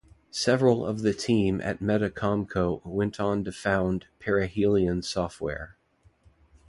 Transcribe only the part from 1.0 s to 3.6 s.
the team at MetaComCo went on to